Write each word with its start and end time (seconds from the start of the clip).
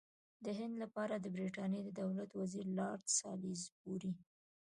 د 0.45 0.47
هند 0.59 0.75
لپاره 0.83 1.15
د 1.17 1.25
برټانیې 1.35 1.81
د 1.85 1.89
دولت 2.01 2.29
وزیر 2.39 2.65
لارډ 2.77 3.03
سالیزبوري. 3.19 4.13